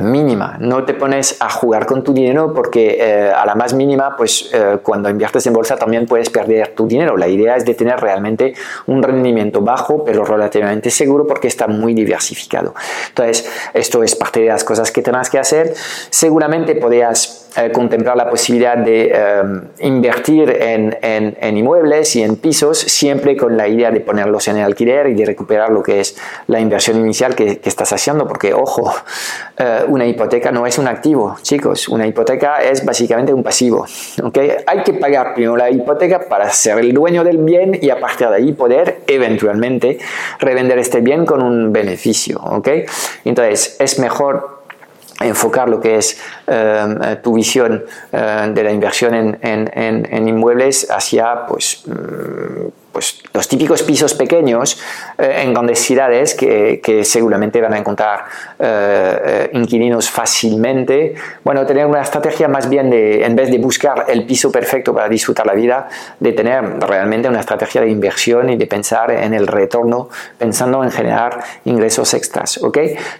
mínima. 0.00 0.56
No 0.58 0.84
te 0.84 0.94
pones 0.94 1.36
a 1.40 1.50
jugar 1.50 1.86
con 1.86 2.02
tu 2.02 2.12
dinero 2.12 2.52
porque 2.52 2.98
eh, 3.00 3.30
a 3.30 3.46
la 3.46 3.54
más 3.54 3.74
mínima, 3.74 4.16
pues 4.16 4.50
eh, 4.52 4.78
cuando 4.82 5.08
inviertes 5.08 5.46
en 5.46 5.52
bolsa 5.52 5.76
también 5.76 6.06
puedes 6.06 6.30
perder 6.30 6.74
tu 6.74 6.86
dinero. 6.86 7.16
La 7.16 7.28
idea 7.28 7.56
es 7.56 7.64
de 7.64 7.74
tener 7.74 8.00
realmente 8.00 8.54
un 8.86 9.02
rendimiento 9.02 9.60
bajo, 9.60 10.04
pero 10.04 10.24
relativamente 10.24 10.90
seguro 10.90 11.26
porque 11.26 11.48
está 11.48 11.66
muy 11.66 11.94
diversificado. 11.94 12.74
Entonces, 13.08 13.48
esto 13.72 14.02
es 14.02 14.14
parte 14.14 14.40
de 14.40 14.48
las 14.48 14.64
cosas 14.64 14.90
que 14.90 15.02
tendrás 15.02 15.30
que 15.30 15.38
hacer. 15.38 15.74
Seguramente 16.10 16.74
podrías 16.74 17.43
eh, 17.56 17.70
contemplar 17.72 18.16
la 18.16 18.28
posibilidad 18.28 18.76
de 18.76 19.12
em, 19.14 19.62
invertir 19.80 20.50
en, 20.50 20.96
en, 21.00 21.56
inmuebles 21.56 22.16
y 22.16 22.22
en 22.22 22.36
pisos, 22.36 22.78
siempre 22.78 23.36
con 23.36 23.56
la 23.56 23.68
idea 23.68 23.90
de 23.90 24.00
ponerlos 24.00 24.48
en 24.48 24.56
el 24.56 24.64
alquiler 24.64 25.08
y 25.08 25.14
de 25.14 25.24
recuperar 25.24 25.70
lo 25.70 25.82
que 25.82 26.00
es 26.00 26.16
la 26.48 26.58
inversión 26.58 26.98
inicial 26.98 27.34
que, 27.34 27.58
que 27.58 27.68
estás 27.68 27.92
haciendo, 27.92 28.26
porque 28.26 28.52
ojo, 28.54 28.92
eh, 29.56 29.84
una 29.86 30.04
hipoteca 30.04 30.50
no 30.50 30.66
es 30.66 30.78
un 30.78 30.88
activo, 30.88 31.36
chicos, 31.42 31.88
una 31.88 32.06
hipoteca 32.06 32.62
es 32.62 32.84
básicamente 32.84 33.32
un 33.32 33.44
pasivo. 33.44 33.86
¿okay? 34.22 34.52
Hay 34.66 34.82
que 34.82 34.94
pagar 34.94 35.34
primero 35.34 35.56
la 35.56 35.70
hipoteca 35.70 36.28
para 36.28 36.50
ser 36.50 36.78
el 36.78 36.92
dueño 36.92 37.22
del 37.22 37.38
bien 37.38 37.78
y 37.80 37.90
a 37.90 38.00
partir 38.00 38.28
de 38.28 38.36
ahí 38.36 38.52
poder 38.52 39.02
eventualmente 39.06 39.98
revender 40.40 40.78
este 40.78 41.00
bien 41.00 41.24
con 41.24 41.40
un 41.40 41.72
beneficio. 41.72 42.40
¿okay? 42.42 42.84
Entonces, 43.24 43.76
es 43.78 44.00
mejor 44.00 44.53
enfocar 45.20 45.68
lo 45.68 45.80
que 45.80 45.96
es 45.96 46.20
eh, 46.46 47.16
tu 47.22 47.34
visión 47.34 47.84
eh, 48.12 48.50
de 48.52 48.62
la 48.64 48.70
inversión 48.72 49.14
en, 49.14 49.38
en, 49.42 49.70
en, 50.10 50.28
inmuebles 50.28 50.90
hacia 50.90 51.46
pues, 51.46 51.84
mm, 51.86 52.68
pues, 52.90 53.22
los 53.32 53.46
típicos 53.48 53.82
pisos 53.82 54.14
pequeños 54.14 54.80
eh, 55.18 55.42
en 55.42 55.52
grandes 55.52 55.78
ciudades 55.80 56.34
que, 56.34 56.80
que, 56.82 57.04
seguramente 57.04 57.60
van 57.60 57.74
a 57.74 57.78
encontrar 57.78 58.24
inquilinos 59.52 60.10
fácilmente. 60.10 61.14
Bueno, 61.44 61.64
tener 61.66 61.86
una 61.86 62.02
estrategia 62.02 62.48
más 62.48 62.68
bien 62.68 62.90
de, 62.90 63.24
en 63.24 63.36
vez 63.36 63.50
de 63.50 63.58
buscar 63.58 64.06
el 64.08 64.24
piso 64.24 64.50
perfecto 64.50 64.94
para 64.94 65.08
disfrutar 65.08 65.46
la 65.46 65.54
vida, 65.54 65.88
de 66.18 66.32
tener 66.32 66.80
realmente 66.80 67.28
una 67.28 67.40
estrategia 67.40 67.80
de 67.82 67.88
inversión 67.88 68.50
y 68.50 68.56
de 68.56 68.66
pensar 68.66 69.10
en 69.10 69.34
el 69.34 69.46
retorno, 69.46 70.08
pensando 70.38 70.82
en 70.82 70.90
generar 70.90 71.42
ingresos 71.64 72.14
extras. 72.14 72.60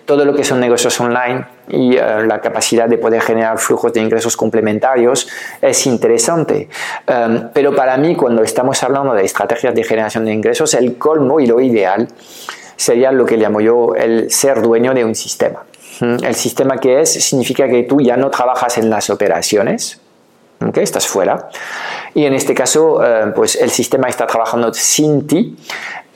Todo 0.04 0.24
lo 0.24 0.34
que 0.34 0.44
son 0.44 0.60
negocios 0.60 0.98
online 1.00 1.53
y 1.68 1.96
eh, 1.96 2.26
la 2.26 2.40
capacidad 2.40 2.88
de 2.88 2.98
poder 2.98 3.22
generar 3.22 3.58
flujos 3.58 3.92
de 3.92 4.00
ingresos 4.00 4.36
complementarios 4.36 5.28
es 5.60 5.86
interesante. 5.86 6.68
Em, 7.06 7.48
pero 7.52 7.74
para 7.74 7.96
mí, 7.96 8.14
cuando 8.14 8.42
estamos 8.42 8.82
hablando 8.82 9.14
de 9.14 9.24
estrategias 9.24 9.74
de 9.74 9.84
generación 9.84 10.24
de 10.24 10.32
ingresos, 10.32 10.74
el 10.74 10.98
colmo 10.98 11.40
y 11.40 11.46
lo 11.46 11.60
ideal 11.60 12.08
sería 12.76 13.12
lo 13.12 13.24
que 13.24 13.36
llamo 13.36 13.60
yo 13.60 13.94
el 13.94 14.30
ser 14.30 14.60
dueño 14.60 14.94
de 14.94 15.04
un 15.04 15.14
sistema. 15.14 15.64
¿Mm? 16.00 16.24
El 16.24 16.34
sistema 16.34 16.76
que 16.78 17.00
es 17.00 17.12
significa 17.12 17.68
que 17.68 17.84
tú 17.84 18.00
ya 18.00 18.16
no 18.16 18.30
trabajas 18.30 18.78
en 18.78 18.90
las 18.90 19.10
operaciones, 19.10 20.00
¿okay? 20.68 20.84
estás 20.84 21.06
fuera, 21.06 21.48
y 22.14 22.24
en 22.24 22.34
este 22.34 22.54
caso, 22.54 23.04
eh, 23.04 23.32
pues 23.34 23.56
el 23.56 23.70
sistema 23.70 24.08
está 24.08 24.26
trabajando 24.26 24.72
sin 24.72 25.26
ti 25.26 25.56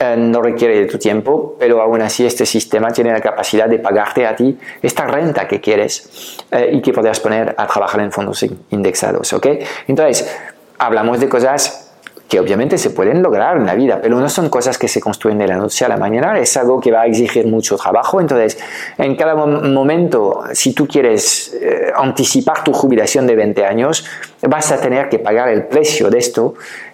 eh, 0.01 0.15
no 0.17 0.41
requiere 0.41 0.79
de 0.79 0.85
tu 0.85 0.97
tiempo, 0.97 1.57
pero 1.59 1.81
aún 1.81 2.01
así 2.01 2.25
este 2.25 2.45
sistema 2.45 2.89
tiene 2.91 3.11
la 3.11 3.19
capacidad 3.19 3.67
de 3.67 3.79
pagarte 3.79 4.25
a 4.25 4.33
ti 4.33 4.57
esta 4.81 5.05
renta 5.05 5.45
que 5.45 5.59
quieres 5.59 6.37
eh, 6.51 6.69
y 6.71 6.81
que 6.81 6.93
podrás 6.93 7.19
poner 7.19 7.53
a 7.57 7.67
trabajar 7.67 7.99
en 7.99 8.09
fondos 8.09 8.45
indexados. 8.69 9.33
¿ok? 9.33 9.47
Entonces, 9.87 10.33
hablamos 10.77 11.19
de 11.19 11.27
cosas 11.27 11.88
que 12.29 12.39
obviamente 12.39 12.77
se 12.77 12.91
pueden 12.91 13.23
lograr 13.23 13.57
en 13.57 13.65
la 13.65 13.73
vida, 13.73 13.99
pero 14.01 14.19
no 14.19 14.29
son 14.29 14.49
cosas 14.49 14.77
que 14.77 14.87
se 14.87 15.01
construyen 15.01 15.39
de 15.39 15.47
la 15.47 15.57
noche 15.57 15.83
a 15.83 15.89
la 15.89 15.97
mañana, 15.97 16.39
es 16.39 16.55
algo 16.57 16.79
que 16.79 16.91
va 16.91 17.01
a 17.01 17.05
exigir 17.07 17.47
mucho 17.47 17.75
trabajo, 17.75 18.21
entonces 18.21 18.59
en 18.99 19.15
cada 19.15 19.35
momento, 19.35 20.43
si 20.53 20.73
tú 20.73 20.87
quieres 20.87 21.55
eh, 21.59 21.91
anticipar 21.95 22.63
tu 22.63 22.71
jubilación 22.71 23.25
de 23.25 23.35
20 23.35 23.65
años, 23.65 24.05
vas 24.47 24.71
a 24.71 24.79
tener 24.79 25.09
que 25.09 25.17
pagar 25.17 25.49
el 25.49 25.65
precio 25.65 26.11
de 26.11 26.19
esto 26.19 26.53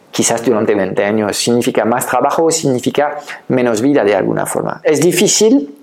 quizás 0.09 0.43
durante 0.45 0.73
20 0.73 1.03
años. 1.03 1.35
¿Significa 1.35 1.83
más 1.83 2.07
trabajo 2.07 2.49
significa 2.49 3.19
menos 3.49 3.81
vida 3.81 4.05
de 4.05 4.15
alguna 4.15 4.45
forma? 4.45 4.79
Es 4.83 5.01
difícil 5.01 5.75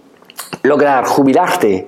lograr 0.62 1.04
jubilarte 1.04 1.86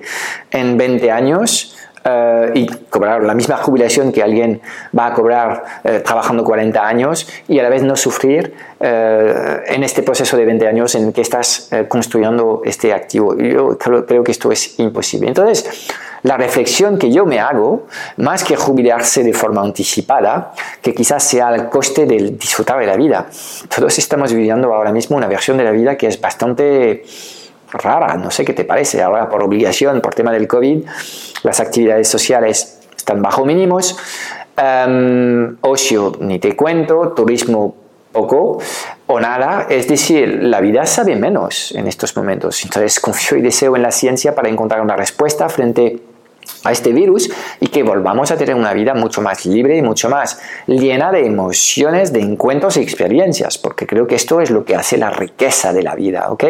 en 0.51 0.77
20 0.77 1.11
años 1.11 1.74
eh, 2.07 2.51
y 2.53 2.67
cobrar 2.67 3.23
la 3.23 3.33
misma 3.33 3.57
jubilación 3.57 4.11
que 4.11 4.21
alguien 4.21 4.61
va 4.97 5.07
a 5.07 5.13
cobrar 5.13 5.63
eh, 5.83 6.01
trabajando 6.05 6.43
40 6.43 6.85
años 6.85 7.27
y 7.47 7.57
a 7.57 7.63
la 7.63 7.69
vez 7.69 7.81
no 7.81 7.95
sufrir 7.95 8.53
eh, 8.79 9.63
en 9.65 9.83
este 9.83 10.03
proceso 10.03 10.37
de 10.37 10.45
20 10.45 10.67
años 10.67 10.93
en 10.93 11.11
que 11.11 11.21
estás 11.21 11.71
construyendo 11.87 12.61
este 12.63 12.93
activo. 12.93 13.35
Yo 13.35 13.77
creo, 13.79 14.05
creo 14.05 14.23
que 14.23 14.31
esto 14.31 14.51
es 14.51 14.79
imposible. 14.79 15.29
Entonces, 15.29 15.89
la 16.21 16.37
reflexión 16.37 16.97
que 16.97 17.11
yo 17.11 17.25
me 17.25 17.39
hago, 17.39 17.87
más 18.17 18.43
que 18.43 18.55
jubilarse 18.55 19.23
de 19.23 19.33
forma 19.33 19.61
anticipada, 19.61 20.53
que 20.81 20.93
quizás 20.93 21.23
sea 21.23 21.47
al 21.47 21.69
coste 21.69 22.05
del 22.05 22.37
disfrutar 22.37 22.79
de 22.79 22.87
la 22.87 22.97
vida. 22.97 23.27
Todos 23.75 23.97
estamos 23.97 24.31
viviendo 24.31 24.73
ahora 24.73 24.91
mismo 24.91 25.17
una 25.17 25.27
versión 25.27 25.57
de 25.57 25.63
la 25.63 25.71
vida 25.71 25.97
que 25.97 26.07
es 26.07 26.21
bastante 26.21 27.03
rara, 27.71 28.15
no 28.15 28.31
sé 28.31 28.45
qué 28.45 28.53
te 28.53 28.65
parece, 28.65 29.01
ahora 29.01 29.29
por 29.29 29.43
obligación, 29.43 30.01
por 30.01 30.13
tema 30.13 30.31
del 30.31 30.47
COVID, 30.47 30.85
las 31.43 31.59
actividades 31.59 32.07
sociales 32.07 32.79
están 32.95 33.21
bajo 33.21 33.45
mínimos, 33.45 33.97
em, 34.57 35.57
ocio 35.61 36.13
ni 36.19 36.39
te 36.39 36.55
cuento, 36.55 37.13
turismo 37.15 37.75
poco 38.11 38.59
o 39.07 39.19
nada, 39.19 39.67
es 39.69 39.87
decir, 39.87 40.39
la 40.41 40.61
vida 40.61 40.85
sabe 40.85 41.15
menos 41.15 41.73
en 41.75 41.87
estos 41.87 42.15
momentos. 42.15 42.63
Entonces 42.63 42.99
confío 42.99 43.37
y 43.37 43.41
deseo 43.41 43.75
en 43.75 43.81
la 43.81 43.91
ciencia 43.91 44.33
para 44.33 44.49
encontrar 44.49 44.81
una 44.81 44.95
respuesta 44.95 45.49
frente 45.49 45.99
a 45.99 46.14
este 46.69 46.91
virus 46.91 47.29
y 47.59 47.67
que 47.67 47.83
volvamos 47.83 48.31
a 48.31 48.37
tener 48.37 48.55
una 48.55 48.73
vida 48.73 48.93
mucho 48.93 49.21
más 49.21 49.45
libre 49.45 49.77
y 49.77 49.81
mucho 49.81 50.09
más 50.09 50.39
llena 50.67 51.11
de 51.11 51.25
emociones, 51.25 52.11
de 52.11 52.21
encuentros 52.21 52.77
y 52.77 52.81
experiencias, 52.81 53.57
porque 53.57 53.85
creo 53.85 54.07
que 54.07 54.15
esto 54.15 54.41
es 54.41 54.49
lo 54.49 54.65
que 54.65 54.75
hace 54.75 54.97
la 54.97 55.09
riqueza 55.09 55.73
de 55.73 55.83
la 55.83 55.95
vida, 55.95 56.27
¿ok? 56.29 56.43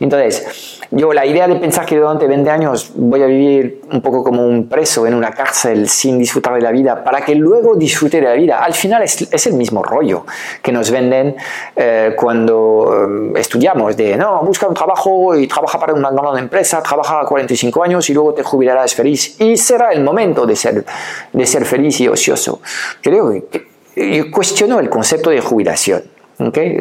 Entonces, 0.00 0.80
yo 0.90 1.12
la 1.12 1.24
idea 1.24 1.46
de 1.46 1.56
pensar 1.56 1.86
que 1.86 1.96
durante 1.96 2.26
20 2.26 2.50
años 2.50 2.92
voy 2.94 3.22
a 3.22 3.26
vivir 3.26 3.82
un 3.92 4.00
poco 4.00 4.24
como 4.24 4.46
un 4.46 4.68
preso 4.68 5.06
en 5.06 5.14
una 5.14 5.30
cárcel 5.30 5.88
sin 5.88 6.18
disfrutar 6.18 6.54
de 6.54 6.60
la 6.60 6.72
vida, 6.72 7.04
para 7.04 7.20
que 7.20 7.34
luego 7.34 7.76
disfrute 7.76 8.20
de 8.20 8.26
la 8.26 8.34
vida, 8.34 8.58
al 8.62 8.74
final 8.74 9.02
es, 9.02 9.46
el 9.46 9.54
mismo 9.54 9.82
rollo 9.82 10.24
que 10.62 10.72
nos 10.72 10.90
venden 10.90 11.36
eh, 11.76 12.14
cuando 12.16 13.32
eh, 13.34 13.40
estudiamos, 13.40 13.96
de 13.96 14.16
no, 14.16 14.40
busca 14.42 14.66
un 14.66 14.74
trabajo 14.74 15.36
y 15.36 15.46
trabaja 15.46 15.78
para 15.78 15.94
una 15.94 16.10
gran 16.10 16.38
empresa, 16.38 16.82
trabaja 16.82 17.24
45 17.24 17.82
años 17.82 18.10
y 18.10 18.14
luego 18.14 18.34
te 18.34 18.42
jubilarás 18.42 18.94
feliz 18.94 19.29
y 19.38 19.56
será 19.56 19.92
el 19.92 20.02
momento 20.02 20.46
de 20.46 20.56
ser, 20.56 20.84
de 21.32 21.46
ser 21.46 21.64
feliz 21.64 22.00
y 22.00 22.08
ocioso. 22.08 22.60
Creo 23.00 23.32
que 23.50 23.70
yo 23.96 24.30
cuestiono 24.30 24.80
el 24.80 24.88
concepto 24.88 25.30
de 25.30 25.40
jubilación. 25.40 26.02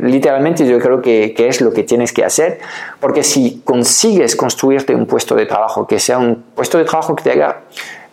Literalmente 0.01 0.65
yo 0.65 0.79
creo 0.79 1.01
que, 1.01 1.35
es 1.37 1.59
lo 1.59 1.73
que 1.73 1.83
tienes 1.83 2.13
que 2.13 2.23
hacer, 2.23 2.59
porque 2.99 3.23
si 3.23 3.61
consigues 3.65 4.35
construirte 4.35 4.95
un 4.95 5.05
puesto 5.05 5.35
de 5.35 5.45
trabajo 5.45 5.85
que 5.85 5.99
sea 5.99 6.17
un 6.17 6.43
puesto 6.55 6.77
de 6.77 6.85
trabajo 6.85 7.13
que 7.15 7.23
te 7.23 7.31
haga 7.33 7.63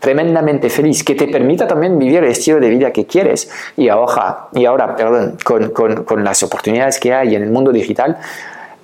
tremendamente 0.00 0.68
feliz, 0.70 1.04
que 1.04 1.14
te 1.14 1.28
permita 1.28 1.68
también 1.68 1.98
vivir 1.98 2.18
el 2.18 2.30
estilo 2.30 2.58
de 2.58 2.68
vida 2.68 2.92
que 2.92 3.06
quieres, 3.06 3.48
y 3.76 3.88
ahora, 3.88 4.48
y 4.54 4.64
ahora 4.64 4.96
perdón, 4.96 5.38
con, 5.44 6.24
las 6.24 6.42
oportunidades 6.42 6.98
que 6.98 7.14
hay 7.14 7.36
en 7.36 7.44
el 7.44 7.50
mundo 7.50 7.70
digital, 7.70 8.18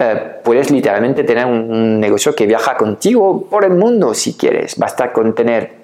eh, 0.02 0.40
puedes 0.42 0.70
literalmente 0.70 1.24
tener 1.24 1.46
un, 1.46 2.00
negocio 2.00 2.34
que 2.34 2.46
viaja 2.46 2.76
contigo 2.76 3.46
por 3.48 3.64
el 3.64 3.74
mundo 3.74 4.14
si 4.14 4.34
quieres. 4.34 4.76
Basta 4.76 5.12
con 5.12 5.34
tener 5.34 5.81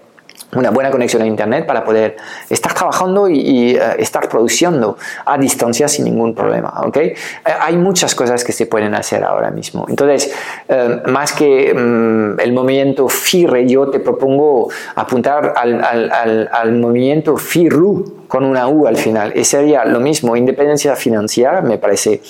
una 0.54 0.70
buena 0.70 0.90
conexión 0.90 1.22
a 1.22 1.26
internet 1.26 1.66
para 1.66 1.84
poder 1.84 2.16
estar 2.48 2.72
trabajando 2.72 3.28
y, 3.28 3.76
eh, 3.76 3.80
estar 3.98 4.28
produciendo 4.28 4.96
a 5.24 5.36
distancia 5.36 5.88
sin 5.88 6.06
ningún 6.06 6.34
problema 6.34 6.72
¿ok? 6.86 6.96
Eh, 6.96 7.14
hay 7.60 7.76
muchas 7.76 8.14
cosas 8.14 8.42
que 8.44 8.52
se 8.52 8.66
pueden 8.66 8.94
hacer 8.94 9.24
ahora 9.24 9.50
mismo. 9.50 9.84
Entonces 9.88 10.32
eh, 10.68 11.02
más 11.06 11.32
que 11.32 11.74
mm, 11.74 12.40
el 12.40 12.52
movimiento 12.52 13.08
FIRE 13.08 13.66
yo 13.66 13.88
te 13.88 14.00
propongo 14.00 14.70
apuntar 14.94 15.52
al, 15.56 15.84
al, 15.84 16.48
al, 16.50 16.72
movimiento 16.72 17.36
FIRU 17.36 18.24
con 18.26 18.44
una 18.44 18.68
U 18.68 18.86
al 18.86 18.96
final. 18.96 19.32
Y 19.34 19.44
sería 19.44 19.84
lo 19.84 20.00
mismo. 20.00 20.36
Independencia 20.36 20.96
financiera 20.96 21.60
me 21.60 21.78
parece 21.78 22.22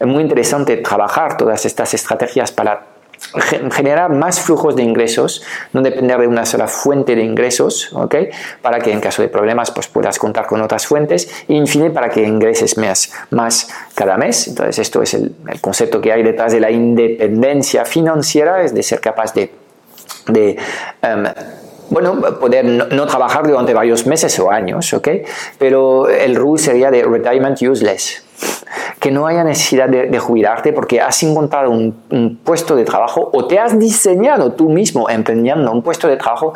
muy 0.00 0.22
interesante 0.22 0.76
trabajar 0.78 1.36
todas 1.36 1.64
estas 1.64 1.94
estrategias 1.94 2.52
para 2.52 2.91
generar 3.70 4.10
más 4.10 4.40
flujos 4.40 4.76
de 4.76 4.82
ingresos, 4.82 5.42
no 5.72 5.82
depender 5.82 6.20
de 6.20 6.26
una 6.26 6.44
sola 6.44 6.68
fuente 6.68 7.14
de 7.14 7.22
ingresos, 7.22 7.90
¿ok? 7.92 8.14
Para 8.60 8.78
que 8.80 8.92
en 8.92 9.00
caso 9.00 9.22
de 9.22 9.28
problemas 9.28 9.70
pues 9.70 9.88
puedas 9.88 10.18
contar 10.18 10.46
con 10.46 10.60
otras 10.60 10.86
fuentes 10.86 11.30
y 11.48 11.56
en 11.56 11.66
fin 11.66 11.92
para 11.92 12.10
que 12.10 12.22
ingreses 12.22 12.76
más, 12.76 13.12
más 13.30 13.68
cada 13.94 14.16
mes. 14.16 14.48
Entonces 14.48 14.78
esto 14.78 15.02
es 15.02 15.14
el, 15.14 15.34
concepto 15.60 16.00
que 16.00 16.12
hay 16.12 16.22
detrás 16.22 16.52
de 16.52 16.60
la 16.60 16.70
independencia 16.70 17.84
financiera, 17.84 18.62
es 18.62 18.74
de 18.74 18.82
ser 18.82 19.00
capaz 19.00 19.32
de, 19.34 19.50
de 20.28 20.56
em, 21.02 21.24
bueno, 21.90 22.20
poder 22.38 22.64
no, 22.64 23.06
trabajar 23.06 23.46
durante 23.46 23.74
varios 23.74 24.06
meses 24.06 24.38
o 24.38 24.50
años, 24.50 24.92
¿ok? 24.92 25.08
Pero 25.58 26.08
el 26.08 26.34
rule 26.34 26.60
sería 26.60 26.90
de 26.90 27.02
retirement 27.02 27.60
useless 27.60 28.22
que 29.02 29.10
no 29.10 29.26
haya 29.26 29.42
necesidad 29.42 29.88
de, 29.88 30.16
jubilarte 30.20 30.72
porque 30.72 31.00
has 31.00 31.20
encontrado 31.24 31.72
un, 31.72 32.38
puesto 32.44 32.76
de 32.76 32.84
trabajo 32.84 33.28
o 33.32 33.48
te 33.48 33.58
has 33.58 33.76
diseñado 33.76 34.52
tú 34.52 34.68
mismo 34.70 35.10
emprendiendo 35.10 35.72
un 35.72 35.82
puesto 35.82 36.06
de 36.06 36.16
trabajo 36.16 36.54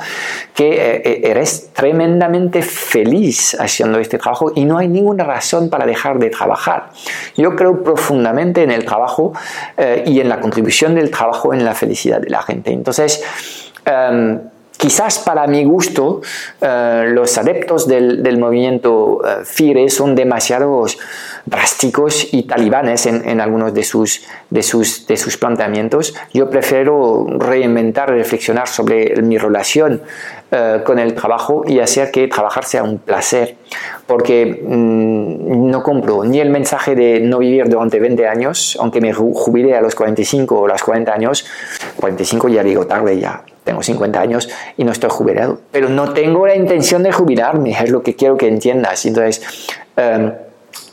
que 0.55 0.75
eh, 0.75 1.03
eh, 1.05 1.21
eres 1.25 1.73
tremendamente 1.73 2.63
feliz 2.63 3.57
haciendo 3.59 3.99
este 3.99 4.17
trabajo 4.19 4.53
y 4.55 4.65
no 4.65 4.79
hay 4.79 4.87
ninguna 4.87 5.25
razón 5.25 5.69
para 5.69 5.87
dejar 5.87 6.21
de 6.21 6.31
trabajar. 6.31 6.91
Yo 7.37 7.57
creo 7.57 7.83
profundamente 7.83 8.63
en 8.63 8.71
el 8.71 8.85
trabajo 8.85 9.33
eh, 9.77 10.05
y 10.07 10.21
en 10.21 10.29
la 10.29 10.39
contribución 10.39 10.95
del 10.95 11.11
trabajo 11.11 11.53
en 11.53 11.65
la 11.65 11.75
felicidad 11.75 12.21
de 12.21 12.31
la 12.31 12.43
gente. 12.43 12.71
Entonces, 12.71 13.25
em, 13.85 14.39
Quizás 14.77 15.19
para 15.21 15.47
mi 15.47 15.65
gusto, 15.65 16.21
los 16.61 17.39
adeptos 17.39 17.89
del, 17.89 18.39
movimiento 18.39 19.23
FIRE 19.45 19.89
son 19.89 20.15
demasiados 20.15 20.99
drásticos 21.47 22.35
y 22.35 22.43
talibanes 22.43 23.07
en, 23.07 23.41
algunos 23.41 23.73
de 23.73 23.85
sus, 23.85 24.23
de, 24.51 24.63
sus, 24.63 25.07
de 25.07 25.17
sus 25.17 25.37
planteamientos. 25.37 26.15
Yo 26.35 26.51
prefiero 26.51 27.25
reinventar, 27.39 28.11
reflexionar 28.11 28.67
sobre 28.67 29.23
mi 29.23 29.39
relación 29.39 30.03
eh, 30.51 30.83
con 30.85 30.99
el 30.99 31.15
trabajo 31.15 31.65
y 31.67 31.79
hacer 31.79 32.11
que 32.11 32.27
trabajar 32.27 32.65
sea 32.65 32.83
un 32.83 32.99
placer, 32.99 33.57
porque 34.07 34.61
mm, 34.65 35.71
no 35.71 35.83
compro 35.85 36.25
ni 36.25 36.41
el 36.41 36.51
mensaje 36.51 36.97
de 36.97 37.21
no 37.21 37.39
vivir 37.39 37.69
durante 37.69 38.01
20 38.01 38.27
años, 38.27 38.77
aunque 38.81 39.01
me 39.01 39.13
jubile 39.13 39.77
a 39.77 39.81
los 39.81 39.95
45 39.95 40.61
o 40.61 40.67
los 40.67 40.83
40 40.83 41.13
años, 41.13 41.47
45 41.97 42.49
ya 42.49 42.65
digo 42.65 42.87
tarde 42.87 43.19
ya, 43.19 43.43
tengo 43.63 43.83
50 43.83 44.21
años 44.21 44.49
y 44.77 44.85
no 44.85 44.93
estoy 44.93 45.11
jubilado, 45.11 45.61
pero 45.71 45.89
no 45.89 46.13
tengo 46.13 46.47
la 46.47 46.57
intención 46.57 47.05
de 47.05 47.13
jubilarme, 47.13 47.71
es 47.71 47.91
lo 47.91 48.03
que 48.03 48.17
quiero 48.17 48.37
que 48.37 48.49
entiendas. 48.49 49.07
Entonces, 49.07 49.43
em, 49.97 50.33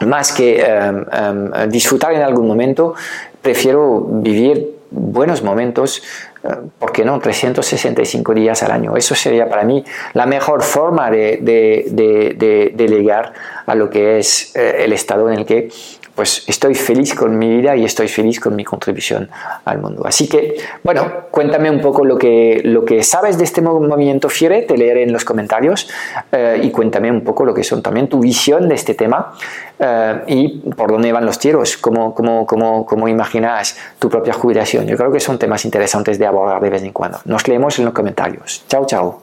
más 0.06 0.32
que 0.32 0.62
em, 0.62 1.06
em, 1.12 1.70
disfrutar 1.70 2.14
en 2.14 2.22
algún 2.22 2.48
momento, 2.48 2.96
prefiero 3.42 4.06
vivir 4.10 4.74
buenos 4.94 5.42
momentos, 5.42 6.04
eh, 6.44 6.50
¿por 6.80 6.92
qué 6.92 7.04
no? 7.04 7.20
365 7.20 8.34
días 8.34 8.64
al 8.64 8.72
año. 8.72 8.96
Eso 8.96 9.16
sería 9.16 9.50
para 9.50 9.64
mí 9.64 9.84
la 10.14 10.26
mejor 10.26 10.62
forma 10.62 11.10
de, 11.10 11.40
de, 11.42 12.88
llegar 12.88 13.34
a 13.66 13.76
lo 13.76 13.90
que 13.90 14.20
es 14.20 14.56
eh, 14.56 14.84
el 14.86 14.94
estado 14.94 15.32
en 15.32 15.40
el 15.40 15.46
que 15.46 15.70
pues 16.15 16.43
estoy 16.48 16.75
feliz 16.75 17.15
con 17.15 17.38
mi 17.38 17.50
vida 17.58 17.75
y 17.75 17.86
estoy 17.86 18.08
feliz 18.08 18.39
con 18.39 18.55
mi 18.55 18.63
contribución 18.63 19.29
al 19.65 19.79
mundo. 19.79 20.03
Así 20.05 20.27
que, 20.27 20.58
bueno, 20.84 21.12
cuéntame 21.32 21.70
un 21.70 21.82
poco 21.82 22.05
lo 22.05 22.17
que, 22.17 22.62
lo 22.63 22.86
que 22.86 23.03
sabes 23.03 23.38
de 23.38 23.43
este 23.43 23.62
movimiento 23.62 24.29
FIERE, 24.29 24.63
te 24.63 24.77
leeré 24.77 25.03
en 25.03 25.12
los 25.12 25.25
comentarios 25.25 25.89
eh, 26.32 26.60
y 26.62 26.70
cuéntame 26.70 27.10
un 27.12 27.22
poco 27.22 27.46
lo 27.46 27.53
que 27.53 27.63
son 27.63 27.82
también 27.82 28.08
tu 28.08 28.20
visión 28.20 28.70
de 28.70 28.75
este 28.75 28.93
tema 28.93 29.34
eh, 29.79 30.22
y 30.27 30.48
por 30.72 30.91
dónde 30.91 31.12
van 31.12 31.25
los 31.25 31.39
tiros, 31.39 31.77
cómo, 31.77 32.13
cómo, 32.13 32.46
cómo, 32.46 32.86
cómo 32.86 33.08
imaginas 33.08 33.77
tu 33.98 34.10
propia 34.10 34.34
jubilación. 34.34 34.86
Yo 34.86 34.98
creo 34.98 35.12
que 35.12 35.20
son 35.20 35.39
temas 35.39 35.65
interesantes 35.65 36.20
de 36.20 36.27
abordar 36.27 36.62
de 36.62 36.70
vez 36.70 36.84
en 36.84 36.91
cuando. 36.91 37.20
Nos 37.25 37.48
leemos 37.48 37.79
en 37.79 37.86
los 37.86 37.93
comentarios. 37.93 38.63
Chao, 38.67 38.86
chao. 38.86 39.23